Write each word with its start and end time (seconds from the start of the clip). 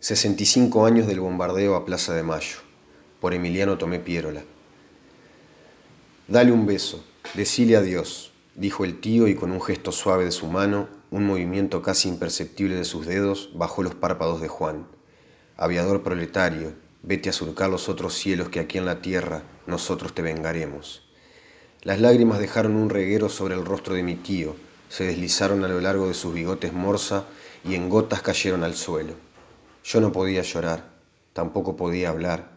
65 0.00 0.84
años 0.84 1.06
del 1.06 1.20
bombardeo 1.20 1.74
a 1.74 1.86
Plaza 1.86 2.12
de 2.12 2.22
Mayo, 2.22 2.58
por 3.18 3.32
Emiliano 3.32 3.78
Tomé 3.78 3.98
Pierola. 3.98 4.42
Dale 6.28 6.52
un 6.52 6.66
beso, 6.66 7.02
decile 7.32 7.76
adiós, 7.76 8.30
dijo 8.54 8.84
el 8.84 9.00
tío 9.00 9.26
y 9.26 9.34
con 9.34 9.50
un 9.50 9.62
gesto 9.62 9.92
suave 9.92 10.26
de 10.26 10.32
su 10.32 10.48
mano, 10.48 10.86
un 11.10 11.24
movimiento 11.24 11.80
casi 11.80 12.10
imperceptible 12.10 12.74
de 12.74 12.84
sus 12.84 13.06
dedos, 13.06 13.50
bajó 13.54 13.82
los 13.82 13.94
párpados 13.94 14.42
de 14.42 14.48
Juan. 14.48 14.86
Aviador 15.56 16.02
proletario, 16.02 16.74
vete 17.02 17.30
a 17.30 17.32
surcar 17.32 17.70
los 17.70 17.88
otros 17.88 18.12
cielos 18.12 18.50
que 18.50 18.60
aquí 18.60 18.76
en 18.76 18.84
la 18.84 19.00
tierra 19.00 19.44
nosotros 19.66 20.14
te 20.14 20.20
vengaremos. 20.20 21.08
Las 21.82 22.00
lágrimas 22.00 22.38
dejaron 22.38 22.76
un 22.76 22.90
reguero 22.90 23.30
sobre 23.30 23.54
el 23.54 23.64
rostro 23.64 23.94
de 23.94 24.02
mi 24.02 24.16
tío, 24.16 24.56
se 24.90 25.04
deslizaron 25.04 25.64
a 25.64 25.68
lo 25.68 25.80
largo 25.80 26.06
de 26.06 26.14
sus 26.14 26.34
bigotes 26.34 26.74
morsa 26.74 27.24
y 27.64 27.74
en 27.74 27.88
gotas 27.88 28.20
cayeron 28.20 28.62
al 28.62 28.74
suelo. 28.74 29.14
Yo 29.86 30.00
no 30.00 30.10
podía 30.10 30.42
llorar, 30.42 30.82
tampoco 31.32 31.76
podía 31.76 32.08
hablar. 32.08 32.50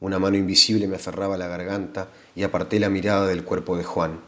Una 0.00 0.18
mano 0.18 0.36
invisible 0.36 0.86
me 0.86 0.96
aferraba 0.96 1.36
a 1.36 1.38
la 1.38 1.48
garganta 1.48 2.08
y 2.36 2.42
aparté 2.42 2.78
la 2.78 2.90
mirada 2.90 3.26
del 3.26 3.42
cuerpo 3.42 3.78
de 3.78 3.84
Juan. 3.84 4.20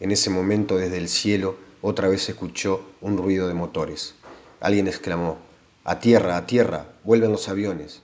En 0.00 0.10
ese 0.10 0.28
momento 0.28 0.76
desde 0.76 0.98
el 0.98 1.08
cielo 1.08 1.54
otra 1.80 2.08
vez 2.08 2.28
escuchó 2.28 2.84
un 3.00 3.16
ruido 3.16 3.46
de 3.46 3.54
motores. 3.54 4.16
Alguien 4.58 4.88
exclamó, 4.88 5.38
A 5.84 6.00
tierra, 6.00 6.36
a 6.36 6.46
tierra, 6.46 6.86
vuelven 7.04 7.30
los 7.30 7.48
aviones. 7.48 8.02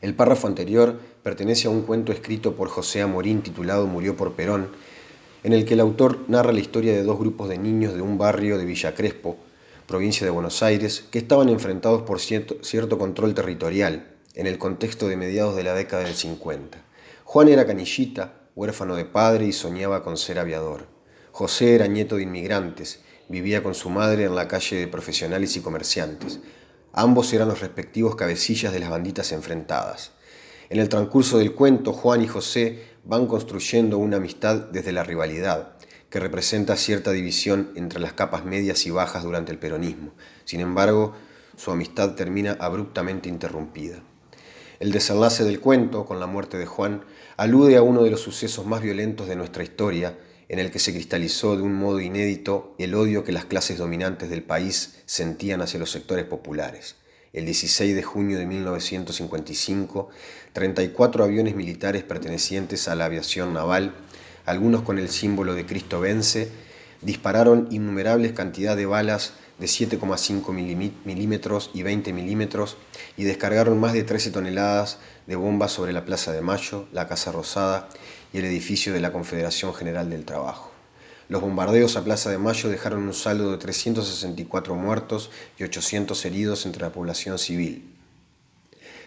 El 0.00 0.14
párrafo 0.14 0.46
anterior 0.46 1.00
pertenece 1.24 1.66
a 1.66 1.72
un 1.72 1.82
cuento 1.82 2.12
escrito 2.12 2.54
por 2.54 2.68
José 2.68 3.02
Amorín 3.02 3.42
titulado 3.42 3.88
Murió 3.88 4.16
por 4.16 4.34
Perón, 4.34 4.68
en 5.42 5.52
el 5.52 5.64
que 5.64 5.74
el 5.74 5.80
autor 5.80 6.20
narra 6.28 6.52
la 6.52 6.60
historia 6.60 6.92
de 6.92 7.02
dos 7.02 7.18
grupos 7.18 7.48
de 7.48 7.58
niños 7.58 7.94
de 7.94 8.00
un 8.00 8.16
barrio 8.16 8.58
de 8.58 8.64
Villa 8.64 8.94
Crespo, 8.94 9.38
provincia 9.90 10.24
de 10.24 10.30
Buenos 10.30 10.62
Aires, 10.62 11.04
que 11.10 11.18
estaban 11.18 11.48
enfrentados 11.48 12.02
por 12.02 12.20
cierto, 12.20 12.62
cierto 12.62 12.96
control 12.96 13.34
territorial 13.34 14.14
en 14.36 14.46
el 14.46 14.56
contexto 14.56 15.08
de 15.08 15.16
mediados 15.16 15.56
de 15.56 15.64
la 15.64 15.74
década 15.74 16.04
del 16.04 16.14
50. 16.14 16.78
Juan 17.24 17.48
era 17.48 17.66
canillita, 17.66 18.34
huérfano 18.54 18.94
de 18.94 19.04
padre 19.04 19.46
y 19.46 19.52
soñaba 19.52 20.04
con 20.04 20.16
ser 20.16 20.38
aviador. 20.38 20.86
José 21.32 21.74
era 21.74 21.88
nieto 21.88 22.16
de 22.16 22.22
inmigrantes, 22.22 23.00
vivía 23.28 23.64
con 23.64 23.74
su 23.74 23.90
madre 23.90 24.26
en 24.26 24.36
la 24.36 24.46
calle 24.46 24.76
de 24.76 24.86
profesionales 24.86 25.56
y 25.56 25.60
comerciantes. 25.60 26.38
Ambos 26.92 27.32
eran 27.32 27.48
los 27.48 27.60
respectivos 27.60 28.14
cabecillas 28.14 28.72
de 28.72 28.78
las 28.78 28.90
banditas 28.90 29.32
enfrentadas. 29.32 30.12
En 30.68 30.78
el 30.78 30.88
transcurso 30.88 31.38
del 31.38 31.52
cuento, 31.56 31.92
Juan 31.92 32.22
y 32.22 32.28
José 32.28 32.84
van 33.04 33.26
construyendo 33.26 33.98
una 33.98 34.18
amistad 34.18 34.54
desde 34.70 34.92
la 34.92 35.02
rivalidad, 35.02 35.72
que 36.10 36.20
representa 36.20 36.76
cierta 36.76 37.12
división 37.12 37.70
entre 37.76 38.00
las 38.00 38.12
capas 38.12 38.44
medias 38.44 38.84
y 38.86 38.90
bajas 38.90 39.22
durante 39.22 39.52
el 39.52 39.58
peronismo. 39.58 40.12
Sin 40.44 40.60
embargo, 40.60 41.14
su 41.56 41.70
amistad 41.70 42.14
termina 42.16 42.56
abruptamente 42.60 43.28
interrumpida. 43.28 44.02
El 44.80 44.92
desenlace 44.92 45.44
del 45.44 45.60
cuento, 45.60 46.06
con 46.06 46.20
la 46.20 46.26
muerte 46.26 46.58
de 46.58 46.66
Juan, 46.66 47.04
alude 47.36 47.76
a 47.76 47.82
uno 47.82 48.02
de 48.02 48.10
los 48.10 48.20
sucesos 48.20 48.66
más 48.66 48.82
violentos 48.82 49.28
de 49.28 49.36
nuestra 49.36 49.62
historia, 49.62 50.18
en 50.48 50.58
el 50.58 50.72
que 50.72 50.80
se 50.80 50.92
cristalizó 50.92 51.54
de 51.56 51.62
un 51.62 51.74
modo 51.74 52.00
inédito 52.00 52.74
el 52.78 52.94
odio 52.94 53.22
que 53.22 53.30
las 53.30 53.44
clases 53.44 53.78
dominantes 53.78 54.30
del 54.30 54.42
país 54.42 55.02
sentían 55.06 55.62
hacia 55.62 55.78
los 55.78 55.90
sectores 55.92 56.24
populares. 56.24 56.96
El 57.32 57.44
16 57.44 57.94
de 57.94 58.02
junio 58.02 58.38
de 58.38 58.46
1955, 58.46 60.08
34 60.54 61.22
aviones 61.22 61.54
militares 61.54 62.02
pertenecientes 62.02 62.88
a 62.88 62.96
la 62.96 63.04
aviación 63.04 63.54
naval 63.54 63.94
algunos 64.50 64.82
con 64.82 64.98
el 64.98 65.08
símbolo 65.08 65.54
de 65.54 65.64
Cristo 65.64 66.00
vence, 66.00 66.50
dispararon 67.02 67.68
innumerables 67.70 68.32
cantidades 68.32 68.78
de 68.78 68.86
balas 68.86 69.32
de 69.58 69.66
7,5 69.66 70.52
milímetros 71.04 71.70
y 71.72 71.82
20 71.82 72.12
milímetros 72.12 72.76
y 73.16 73.24
descargaron 73.24 73.78
más 73.78 73.92
de 73.92 74.02
13 74.02 74.30
toneladas 74.30 74.98
de 75.26 75.36
bombas 75.36 75.72
sobre 75.72 75.92
la 75.92 76.04
Plaza 76.04 76.32
de 76.32 76.40
Mayo, 76.40 76.86
la 76.92 77.06
Casa 77.06 77.30
Rosada 77.30 77.88
y 78.32 78.38
el 78.38 78.44
edificio 78.44 78.92
de 78.92 79.00
la 79.00 79.12
Confederación 79.12 79.74
General 79.74 80.08
del 80.10 80.24
Trabajo. 80.24 80.72
Los 81.28 81.42
bombardeos 81.42 81.96
a 81.96 82.02
Plaza 82.02 82.30
de 82.30 82.38
Mayo 82.38 82.68
dejaron 82.68 83.02
un 83.04 83.14
saldo 83.14 83.52
de 83.52 83.58
364 83.58 84.74
muertos 84.74 85.30
y 85.58 85.62
800 85.64 86.24
heridos 86.24 86.66
entre 86.66 86.82
la 86.82 86.90
población 86.90 87.38
civil. 87.38 87.99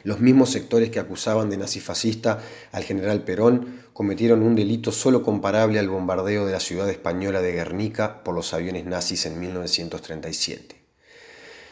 Los 0.03 0.19
mismos 0.19 0.51
sectores 0.51 0.89
que 0.89 0.99
acusaban 0.99 1.49
de 1.49 1.57
nazifascista 1.57 2.39
al 2.71 2.83
general 2.83 3.23
Perón 3.23 3.81
cometieron 3.93 4.43
un 4.43 4.55
delito 4.55 4.91
solo 4.91 5.23
comparable 5.23 5.79
al 5.79 5.89
bombardeo 5.89 6.45
de 6.45 6.51
la 6.51 6.59
ciudad 6.59 6.89
española 6.89 7.41
de 7.41 7.53
Guernica 7.53 8.23
por 8.23 8.35
los 8.35 8.53
aviones 8.53 8.85
nazis 8.85 9.25
en 9.25 9.39
1937. 9.39 10.75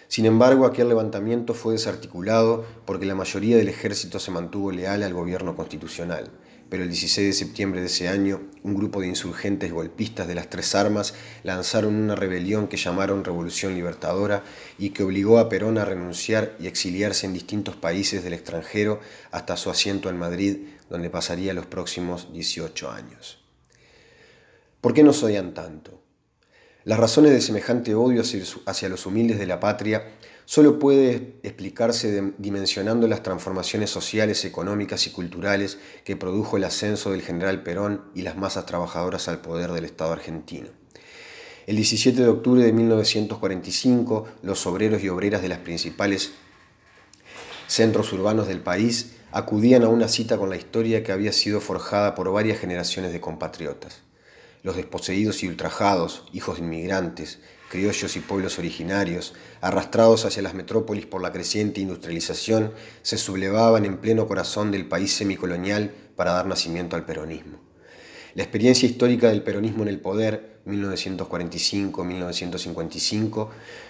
Sin 0.08 0.26
embargo, 0.26 0.66
aquel 0.66 0.90
levantamiento 0.90 1.54
fue 1.54 1.74
desarticulado 1.74 2.66
porque 2.86 3.06
la 3.06 3.16
mayoría 3.16 3.58
del 3.58 3.70
ejército 3.70 4.20
se 4.20 4.32
mantuvo 4.32 4.72
leal 4.72 5.04
al 5.04 5.14
gobierno 5.14 5.56
constitucional 5.56 6.32
pero 6.72 6.84
el 6.84 6.90
16 6.90 7.28
de 7.28 7.34
septiembre 7.34 7.82
de 7.82 7.88
ese 7.88 8.08
año, 8.08 8.44
un 8.64 8.76
grupo 8.76 9.02
de 9.02 9.08
insurgentes 9.08 9.74
golpistas 9.74 10.26
de 10.26 10.36
las 10.36 10.50
tres 10.50 10.74
armas 10.74 11.14
lanzaron 11.44 11.96
una 11.96 12.16
rebelión 12.16 12.70
que 12.70 12.78
llamaron 12.78 13.26
Revolución 13.26 13.76
Libertadora 13.76 14.46
y 14.80 14.92
que 14.92 15.04
obligó 15.04 15.40
a 15.40 15.50
Perón 15.50 15.78
a 15.78 15.84
renunciar 15.84 16.56
y 16.62 16.68
exiliarse 16.68 17.26
en 17.26 17.34
distintos 17.34 17.76
países 17.76 18.24
del 18.24 18.32
extranjero 18.32 19.02
hasta 19.32 19.58
su 19.58 19.70
asiento 19.70 20.10
en 20.10 20.18
Madrid, 20.18 20.60
donde 20.90 21.10
pasaría 21.10 21.54
los 21.54 21.66
próximos 21.66 22.32
18 22.32 22.90
años. 22.90 23.44
¿Por 24.80 24.94
qué 24.94 25.04
nos 25.04 25.22
odian 25.24 25.54
tanto? 25.54 26.01
Las 26.84 26.98
razones 26.98 27.32
de 27.32 27.42
semejante 27.42 27.94
odio 27.94 28.24
hacia 28.66 28.90
los 28.90 29.06
humildes 29.06 29.38
de 29.38 29.46
la 29.46 29.60
patria 29.60 30.04
solo 30.46 30.80
puede 30.80 31.36
explicarse 31.44 32.34
dimensionando 32.40 33.08
las 33.08 33.22
transformaciones 33.22 33.92
sociales, 33.92 34.46
económicas 34.46 35.06
y 35.06 35.12
culturales 35.12 35.78
que 36.04 36.18
produjo 36.18 36.58
el 36.58 36.64
ascenso 36.64 37.12
del 37.12 37.22
general 37.22 37.62
Perón 37.62 38.06
y 38.16 38.24
las 38.24 38.36
masas 38.36 38.66
trabajadoras 38.66 39.28
al 39.28 39.42
poder 39.42 39.72
del 39.74 39.86
Estado 39.86 40.12
argentino. 40.12 40.70
El 41.68 41.76
17 41.76 42.20
de 42.20 42.28
octubre 42.28 42.64
de 42.64 42.74
1945, 42.74 44.28
los 44.42 44.66
obreros 44.66 45.04
y 45.04 45.10
obreras 45.10 45.44
de 45.44 45.50
las 45.50 45.60
principales 45.60 46.32
centros 47.68 48.12
urbanos 48.12 48.48
del 48.48 48.60
país 48.60 49.18
acudían 49.32 49.84
a 49.84 49.90
una 49.90 50.08
cita 50.08 50.36
con 50.40 50.50
la 50.50 50.58
historia 50.58 51.04
que 51.04 51.12
había 51.12 51.32
sido 51.32 51.62
forjada 51.62 52.16
por 52.16 52.32
varias 52.32 52.58
generaciones 52.58 53.14
de 53.14 53.22
compatriotas. 53.22 54.02
Los 54.64 54.76
desposeídos 54.76 55.44
y 55.44 55.48
ultrajados, 55.48 56.26
hijos 56.34 56.58
de 56.58 56.64
inmigrantes, 56.64 57.40
criollos 57.70 58.16
y 58.16 58.20
pueblos 58.20 58.60
originarios, 58.60 59.34
arrastrados 59.62 60.26
hacia 60.26 60.44
las 60.44 60.54
metrópolis 60.54 61.06
por 61.06 61.22
la 61.22 61.32
creciente 61.32 61.82
industrialización, 61.82 62.74
se 63.02 63.18
sublevaban 63.18 63.86
en 63.86 63.98
pleno 63.98 64.28
corazón 64.28 64.72
del 64.72 64.88
país 64.88 65.14
semicolonial 65.14 65.92
para 66.16 66.34
dar 66.34 66.46
nacimiento 66.46 66.96
al 66.96 67.06
peronismo. 67.06 67.71
La 68.34 68.44
experiencia 68.44 68.88
histórica 68.88 69.28
del 69.28 69.44
peronismo 69.44 69.84
en 69.84 69.90
el 69.90 70.00
poder, 70.00 70.62
1945-1955, 70.66 73.50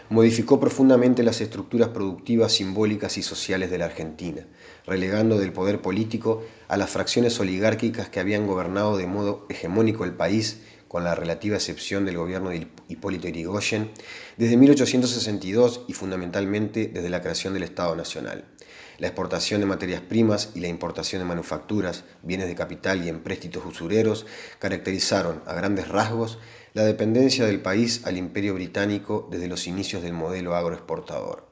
modificó 0.09 0.59
profundamente 0.59 1.21
las 1.21 1.41
estructuras 1.41 1.89
productivas, 1.89 2.53
simbólicas 2.53 3.19
y 3.19 3.21
sociales 3.21 3.69
de 3.69 3.77
la 3.77 3.85
Argentina, 3.85 4.47
relegando 4.87 5.37
del 5.37 5.53
poder 5.53 5.79
político 5.79 6.41
a 6.67 6.77
las 6.77 6.89
fracciones 6.89 7.39
oligárquicas 7.39 8.09
que 8.09 8.19
habían 8.19 8.47
gobernado 8.47 8.97
de 8.97 9.05
modo 9.05 9.45
hegemónico 9.47 10.05
el 10.05 10.13
país 10.13 10.61
con 10.91 11.05
la 11.05 11.15
relativa 11.15 11.55
excepción 11.55 12.03
del 12.03 12.17
gobierno 12.17 12.49
de 12.49 12.67
Hipólito 12.89 13.29
Yrigoyen, 13.29 13.91
desde 14.35 14.57
1862 14.57 15.85
y 15.87 15.93
fundamentalmente 15.93 16.87
desde 16.93 17.09
la 17.09 17.21
creación 17.21 17.53
del 17.53 17.63
Estado 17.63 17.95
Nacional. 17.95 18.43
La 18.97 19.07
exportación 19.07 19.61
de 19.61 19.67
materias 19.67 20.01
primas 20.01 20.49
y 20.53 20.59
la 20.59 20.67
importación 20.67 21.21
de 21.21 21.29
manufacturas, 21.29 22.03
bienes 22.23 22.49
de 22.49 22.55
capital 22.55 23.05
y 23.05 23.07
empréstitos 23.07 23.65
usureros 23.65 24.25
caracterizaron 24.59 25.41
a 25.45 25.53
grandes 25.53 25.87
rasgos 25.87 26.39
la 26.73 26.83
dependencia 26.83 27.45
del 27.45 27.61
país 27.61 28.01
al 28.03 28.17
imperio 28.17 28.53
británico 28.53 29.29
desde 29.31 29.47
los 29.47 29.67
inicios 29.67 30.03
del 30.03 30.11
modelo 30.11 30.57
agroexportador. 30.57 31.50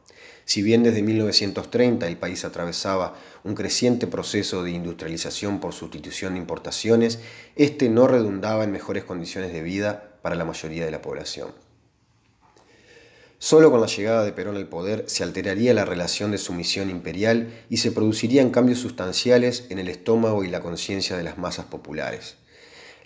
Si 0.49 0.63
bien 0.63 0.81
desde 0.81 1.03
1930 1.03 2.07
el 2.07 2.17
país 2.17 2.43
atravesaba 2.43 3.13
un 3.43 3.53
creciente 3.53 4.07
proceso 4.07 4.63
de 4.63 4.71
industrialización 4.71 5.59
por 5.59 5.73
sustitución 5.73 6.33
de 6.33 6.39
importaciones, 6.39 7.19
este 7.55 7.87
no 7.87 8.07
redundaba 8.07 8.63
en 8.63 8.71
mejores 8.71 9.03
condiciones 9.03 9.53
de 9.53 9.61
vida 9.61 10.17
para 10.23 10.33
la 10.33 10.45
mayoría 10.45 10.85
de 10.85 10.89
la 10.89 11.03
población. 11.03 11.51
Solo 13.37 13.69
con 13.69 13.79
la 13.79 13.85
llegada 13.85 14.23
de 14.23 14.31
Perón 14.31 14.55
al 14.55 14.67
poder 14.67 15.03
se 15.05 15.21
alteraría 15.21 15.75
la 15.75 15.85
relación 15.85 16.31
de 16.31 16.39
sumisión 16.39 16.89
imperial 16.89 17.53
y 17.69 17.77
se 17.77 17.91
producirían 17.91 18.49
cambios 18.49 18.79
sustanciales 18.79 19.67
en 19.69 19.77
el 19.77 19.87
estómago 19.87 20.43
y 20.43 20.47
la 20.47 20.61
conciencia 20.61 21.15
de 21.15 21.21
las 21.21 21.37
masas 21.37 21.65
populares. 21.65 22.37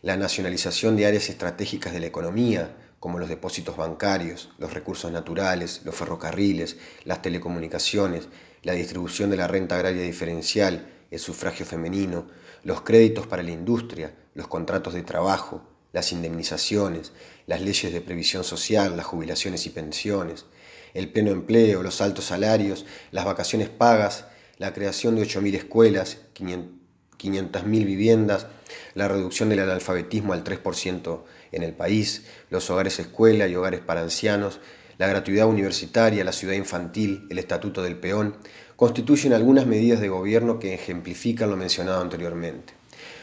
La 0.02 0.16
nacionalización 0.16 0.96
de 0.96 1.08
áreas 1.08 1.30
estratégicas 1.30 1.92
de 1.92 2.00
la 2.00 2.08
economía, 2.08 2.74
como 3.04 3.20
los 3.20 3.28
depósitos 3.28 3.76
bancarios, 3.76 4.50
los 4.60 4.74
recursos 4.74 5.12
naturales, 5.12 5.82
los 5.84 5.94
ferrocarriles, 5.94 6.78
las 7.04 7.22
telecomunicaciones, 7.22 8.30
la 8.62 8.72
distribución 8.72 9.30
de 9.30 9.36
la 9.36 9.46
renta 9.46 9.76
agraria 9.76 10.04
diferencial, 10.04 10.90
el 11.12 11.20
sufragio 11.20 11.66
femenino, 11.66 12.28
los 12.64 12.80
créditos 12.84 13.28
para 13.28 13.44
la 13.44 13.52
industria, 13.52 14.16
los 14.36 14.48
contratos 14.48 14.94
de 14.94 15.02
trabajo, 15.02 15.68
las 15.92 16.14
indemnizaciones, 16.14 17.12
las 17.46 17.60
leyes 17.60 17.92
de 17.92 18.00
previsión 18.00 18.46
social, 18.46 18.96
las 18.96 19.06
jubilaciones 19.06 19.66
y 19.66 19.72
pensiones, 19.72 20.46
el 20.94 21.12
pleno 21.12 21.32
empleo, 21.32 21.84
los 21.84 22.00
altos 22.00 22.24
salarios, 22.24 22.86
las 23.12 23.26
vacaciones 23.26 23.68
pagas, 23.68 24.28
la 24.60 24.72
creación 24.72 25.18
de 25.18 25.24
8.000 25.24 25.56
escuelas, 25.56 26.20
500.000 26.36 27.66
viviendas, 27.86 28.48
la 28.96 29.08
reducción 29.08 29.50
del 29.50 29.60
analfabetismo 29.60 30.34
al 30.34 30.44
3% 30.44 31.22
en 31.52 31.64
el 31.64 31.74
país, 31.74 32.26
los 32.50 32.70
hogares 32.70 33.00
escuela 33.00 33.48
y 33.48 33.56
hogares 33.56 33.82
para 33.82 34.02
ancianos, 34.02 34.60
la 34.98 35.08
gratuidad 35.08 35.48
universitaria, 35.48 36.24
la 36.24 36.32
ciudad 36.32 36.54
infantil, 36.54 37.28
el 37.30 37.40
estatuto 37.40 37.82
del 37.82 37.98
peón, 37.98 38.36
constituyen 38.76 39.34
algunas 39.34 39.66
medidas 39.66 40.00
de 40.00 40.10
gobierno 40.10 40.60
que 40.60 40.74
ejemplifican 40.74 41.50
lo 41.50 41.58
mencionado 41.58 42.02
anteriormente. 42.02 42.74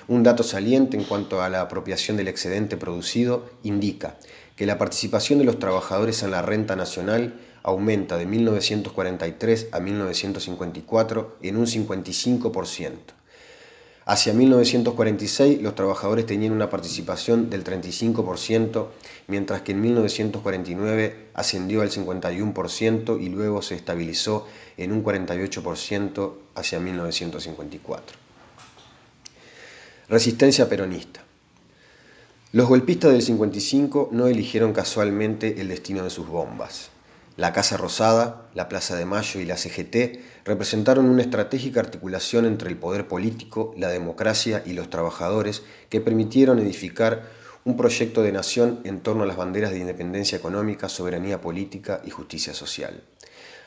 Un 0.09 0.23
dato 0.23 0.43
saliente 0.43 0.97
en 0.97 1.05
cuanto 1.05 1.43
a 1.43 1.49
la 1.49 1.61
apropiación 1.61 2.17
del 2.17 2.29
excedente 2.29 2.77
producido 2.77 3.49
indica 3.63 4.17
que 4.57 4.67
la 4.67 4.79
participación 4.79 5.39
de 5.39 5.45
los 5.45 5.59
trabajadores 5.59 6.23
en 6.23 6.33
la 6.33 6.43
renta 6.43 6.77
nacional 6.77 7.41
aumenta 7.63 8.17
de 8.17 8.27
1943 8.27 9.69
a 9.73 9.81
1954 9.81 11.37
en 11.43 11.57
un 11.57 11.67
55%. 11.67 13.20
Hacia 14.07 14.33
1946 14.33 15.61
los 15.61 15.75
trabajadores 15.75 16.27
tenían 16.27 16.53
una 16.53 16.71
participación 16.71 17.51
del 17.51 17.65
35%, 17.65 18.87
mientras 19.29 19.63
que 19.63 19.73
en 19.73 19.81
1949 19.83 21.29
ascendió 21.35 21.83
al 21.83 21.91
51% 21.91 23.21
y 23.21 23.29
luego 23.29 23.63
se 23.63 23.75
estabilizó 23.75 24.47
en 24.77 24.93
un 24.93 25.05
48% 25.05 26.33
hacia 26.55 26.81
1954. 26.81 28.17
Resistencia 30.09 30.69
peronista. 30.69 31.23
Los 32.53 32.69
golpistas 32.69 33.13
del 33.13 33.23
55 33.23 34.09
no 34.11 34.27
eligieron 34.27 34.73
casualmente 34.73 35.61
el 35.61 35.69
destino 35.69 36.03
de 36.03 36.11
sus 36.11 36.27
bombas. 36.27 36.91
La 37.37 37.53
Casa 37.53 37.77
Rosada, 37.77 38.49
la 38.55 38.69
Plaza 38.69 38.97
de 38.97 39.07
Mayo 39.07 39.41
y 39.41 39.45
la 39.45 39.57
CGT 39.57 40.21
representaron 40.45 41.09
una 41.09 41.23
estratégica 41.23 41.81
articulación 41.81 42.45
entre 42.45 42.69
el 42.69 42.77
poder 42.77 43.07
político, 43.07 43.73
la 43.77 43.89
democracia 43.89 44.63
y 44.67 44.73
los 44.73 44.91
trabajadores 44.91 45.63
que 45.89 46.01
permitieron 46.01 46.59
edificar 46.59 47.29
un 47.65 47.77
proyecto 47.77 48.23
de 48.23 48.33
nación 48.33 48.81
en 48.85 49.01
torno 49.01 49.23
a 49.23 49.27
las 49.27 49.37
banderas 49.37 49.71
de 49.71 49.79
independencia 49.79 50.37
económica, 50.37 50.89
soberanía 50.89 51.41
política 51.41 52.01
y 52.05 52.11
justicia 52.11 52.53
social. 52.53 53.05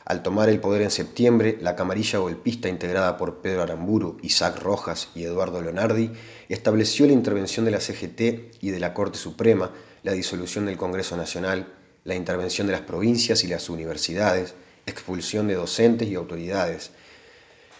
Al 0.04 0.22
tomar 0.22 0.50
el 0.50 0.60
poder 0.60 0.82
en 0.82 0.90
septiembre, 0.90 1.56
la 1.62 1.76
camarilla 1.76 2.18
golpista 2.18 2.68
integrada 2.68 3.16
por 3.16 3.40
Pedro 3.40 3.62
Aramburu, 3.62 4.18
Isaac 4.22 4.60
Rojas 4.60 5.08
y 5.14 5.24
Eduardo 5.24 5.62
Leonardi 5.62 6.10
estableció 6.50 7.06
la 7.06 7.14
intervención 7.14 7.64
de 7.64 7.70
la 7.70 7.80
CGT 7.80 8.60
y 8.60 8.70
de 8.70 8.80
la 8.80 8.92
Corte 8.92 9.18
Suprema, 9.18 9.70
la 10.02 10.12
disolución 10.12 10.66
del 10.66 10.76
Congreso 10.76 11.16
Nacional, 11.16 11.72
la 12.04 12.14
intervención 12.14 12.66
de 12.66 12.74
las 12.74 12.82
provincias 12.82 13.44
y 13.44 13.48
las 13.48 13.68
universidades, 13.68 14.54
expulsión 14.86 15.48
de 15.48 15.54
docentes 15.54 16.08
y 16.08 16.14
autoridades, 16.14 16.90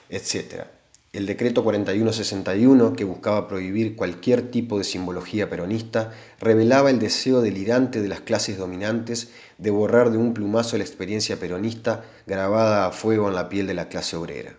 etc. 0.09 0.65
El 1.13 1.27
decreto 1.27 1.63
4161, 1.63 2.95
que 2.95 3.05
buscaba 3.05 3.47
prohibir 3.47 3.95
cualquier 3.95 4.51
tipo 4.51 4.79
de 4.79 4.85
simbología 4.85 5.49
peronista, 5.49 6.13
revelaba 6.41 6.91
el 6.91 6.99
deseo 6.99 7.41
delirante 7.41 8.03
de 8.03 8.09
las 8.09 8.21
clases 8.21 8.59
dominantes 8.59 9.29
de 9.59 9.71
borrar 9.71 10.11
de 10.11 10.19
un 10.19 10.35
plumazo 10.35 10.77
la 10.77 10.85
experiencia 10.85 11.39
peronista 11.39 12.05
grabada 12.27 12.87
a 12.87 12.91
fuego 12.91 13.29
en 13.29 13.37
la 13.37 13.49
piel 13.49 13.69
de 13.69 13.75
la 13.75 13.89
clase 13.89 14.17
obrera. 14.17 14.57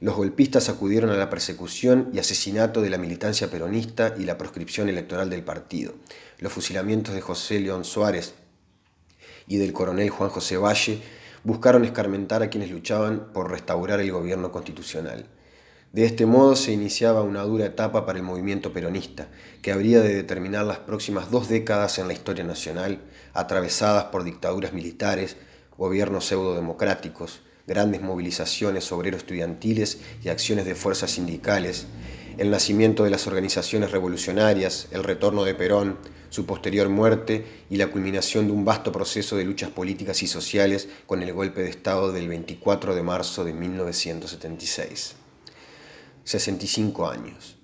Los 0.00 0.16
golpistas 0.16 0.68
acudieron 0.68 1.10
a 1.10 1.16
la 1.16 1.30
persecución 1.30 2.10
y 2.12 2.18
asesinato 2.18 2.80
de 2.80 2.90
la 2.90 2.98
militancia 2.98 3.50
peronista 3.50 4.14
y 4.18 4.24
la 4.24 4.38
proscripción 4.38 4.88
electoral 4.88 5.28
del 5.28 5.44
partido. 5.44 5.94
Los 6.38 6.52
fusilamientos 6.52 7.14
de 7.14 7.20
José 7.20 7.60
León 7.60 7.84
Suárez 7.84 8.34
y 9.50 9.58
del 9.58 9.72
coronel 9.72 10.10
Juan 10.10 10.30
José 10.30 10.56
Valle 10.56 11.02
buscaron 11.42 11.84
escarmentar 11.84 12.40
a 12.40 12.48
quienes 12.48 12.70
luchaban 12.70 13.32
por 13.34 13.50
restaurar 13.50 14.00
el 14.00 14.12
gobierno 14.12 14.52
constitucional. 14.52 15.26
De 15.92 16.04
este 16.04 16.24
modo 16.24 16.54
se 16.54 16.70
iniciaba 16.70 17.22
una 17.22 17.42
dura 17.42 17.66
etapa 17.66 18.06
para 18.06 18.16
el 18.16 18.24
movimiento 18.24 18.72
peronista, 18.72 19.26
que 19.60 19.72
habría 19.72 20.00
de 20.02 20.14
determinar 20.14 20.64
las 20.64 20.78
próximas 20.78 21.32
dos 21.32 21.48
décadas 21.48 21.98
en 21.98 22.06
la 22.06 22.12
historia 22.12 22.44
nacional, 22.44 23.00
atravesadas 23.34 24.04
por 24.04 24.22
dictaduras 24.22 24.72
militares, 24.72 25.36
gobiernos 25.76 26.26
pseudo-democráticos, 26.26 27.40
grandes 27.70 28.02
movilizaciones 28.02 28.90
obrero-estudiantiles 28.90 30.00
y 30.24 30.28
acciones 30.28 30.64
de 30.64 30.74
fuerzas 30.74 31.12
sindicales, 31.12 31.86
el 32.36 32.50
nacimiento 32.50 33.04
de 33.04 33.10
las 33.10 33.28
organizaciones 33.28 33.92
revolucionarias, 33.92 34.88
el 34.90 35.04
retorno 35.04 35.44
de 35.44 35.54
Perón, 35.54 35.96
su 36.30 36.46
posterior 36.46 36.88
muerte 36.88 37.46
y 37.70 37.76
la 37.76 37.86
culminación 37.86 38.48
de 38.48 38.52
un 38.54 38.64
vasto 38.64 38.90
proceso 38.90 39.36
de 39.36 39.44
luchas 39.44 39.70
políticas 39.70 40.20
y 40.24 40.26
sociales 40.26 40.88
con 41.06 41.22
el 41.22 41.32
golpe 41.32 41.62
de 41.62 41.70
Estado 41.70 42.10
del 42.10 42.26
24 42.26 42.96
de 42.96 43.02
marzo 43.04 43.44
de 43.44 43.52
1976. 43.52 45.14
65 46.24 47.08
años. 47.08 47.59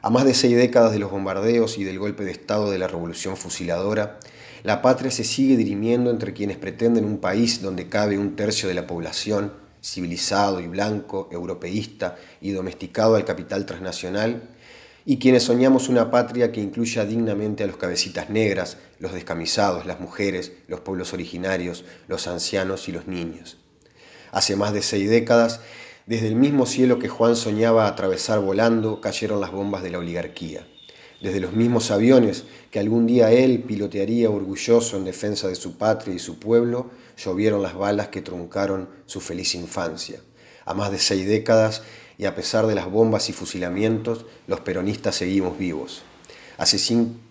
A 0.00 0.10
más 0.10 0.24
de 0.24 0.34
seis 0.34 0.56
décadas 0.56 0.92
de 0.92 1.00
los 1.00 1.10
bombardeos 1.10 1.76
y 1.76 1.82
del 1.82 1.98
golpe 1.98 2.24
de 2.24 2.30
Estado 2.30 2.70
de 2.70 2.78
la 2.78 2.86
Revolución 2.86 3.36
Fusiladora, 3.36 4.20
la 4.62 4.80
patria 4.80 5.10
se 5.10 5.24
sigue 5.24 5.56
dirimiendo 5.56 6.10
entre 6.10 6.32
quienes 6.32 6.56
pretenden 6.56 7.04
un 7.04 7.18
país 7.18 7.62
donde 7.62 7.88
cabe 7.88 8.16
un 8.16 8.36
tercio 8.36 8.68
de 8.68 8.76
la 8.76 8.86
población, 8.86 9.52
civilizado 9.82 10.60
y 10.60 10.68
blanco, 10.68 11.28
europeísta 11.32 12.16
y 12.40 12.52
domesticado 12.52 13.16
al 13.16 13.24
capital 13.24 13.66
transnacional, 13.66 14.48
y 15.04 15.18
quienes 15.18 15.42
soñamos 15.42 15.88
una 15.88 16.12
patria 16.12 16.52
que 16.52 16.60
incluya 16.60 17.04
dignamente 17.04 17.64
a 17.64 17.66
los 17.66 17.76
cabecitas 17.76 18.30
negras, 18.30 18.76
los 19.00 19.12
descamisados, 19.12 19.84
las 19.84 19.98
mujeres, 19.98 20.52
los 20.68 20.78
pueblos 20.78 21.12
originarios, 21.12 21.84
los 22.06 22.28
ancianos 22.28 22.88
y 22.88 22.92
los 22.92 23.08
niños. 23.08 23.58
Hace 24.30 24.54
más 24.54 24.72
de 24.72 24.82
seis 24.82 25.10
décadas, 25.10 25.60
desde 26.08 26.28
el 26.28 26.36
mismo 26.36 26.64
cielo 26.64 26.98
que 26.98 27.10
Juan 27.10 27.36
soñaba 27.36 27.86
atravesar 27.86 28.40
volando, 28.40 28.98
cayeron 28.98 29.42
las 29.42 29.52
bombas 29.52 29.82
de 29.82 29.90
la 29.90 29.98
oligarquía. 29.98 30.66
Desde 31.20 31.38
los 31.38 31.52
mismos 31.52 31.90
aviones 31.90 32.44
que 32.70 32.78
algún 32.78 33.06
día 33.06 33.30
él 33.30 33.62
pilotearía 33.64 34.30
orgulloso 34.30 34.96
en 34.96 35.04
defensa 35.04 35.48
de 35.48 35.54
su 35.54 35.76
patria 35.76 36.14
y 36.14 36.18
su 36.18 36.38
pueblo, 36.38 36.88
llovieron 37.22 37.62
las 37.62 37.74
balas 37.74 38.08
que 38.08 38.22
truncaron 38.22 38.88
su 39.04 39.20
feliz 39.20 39.54
infancia. 39.54 40.18
A 40.64 40.72
más 40.72 40.90
de 40.90 40.98
seis 40.98 41.28
décadas 41.28 41.82
y 42.16 42.24
a 42.24 42.34
pesar 42.34 42.66
de 42.66 42.74
las 42.74 42.90
bombas 42.90 43.28
y 43.28 43.34
fusilamientos, 43.34 44.24
los 44.46 44.60
peronistas 44.60 45.14
seguimos 45.14 45.58
vivos. 45.58 46.04
Hace, 46.56 46.78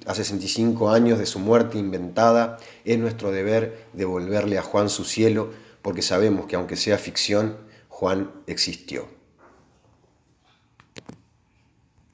hace 0.06 0.24
65 0.24 0.92
años 0.92 1.18
de 1.18 1.26
su 1.26 1.40
muerte 1.40 1.80
inventada, 1.80 2.60
es 2.86 3.00
nuestro 3.00 3.32
deber 3.32 3.88
devolverle 3.94 4.60
a 4.60 4.62
Juan 4.62 4.90
su 4.92 5.04
cielo, 5.04 5.50
porque 5.82 6.04
sabemos 6.04 6.46
que 6.46 6.56
aunque 6.56 6.76
sea 6.76 7.00
ficción, 7.00 7.66
Juan 8.00 8.44
existió. 8.46 9.17